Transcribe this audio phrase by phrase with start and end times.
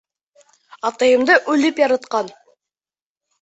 [0.89, 2.33] Атайымды үлеп яратҡан.